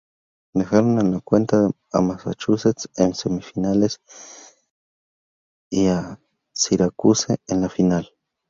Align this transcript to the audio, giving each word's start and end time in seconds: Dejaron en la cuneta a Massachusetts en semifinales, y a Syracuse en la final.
Dejaron 0.55 0.99
en 0.99 1.11
la 1.11 1.19
cuneta 1.19 1.69
a 1.91 2.01
Massachusetts 2.01 2.89
en 2.95 3.13
semifinales, 3.13 4.01
y 5.69 5.89
a 5.89 6.19
Syracuse 6.55 7.37
en 7.45 7.61
la 7.61 7.69
final. 7.69 8.09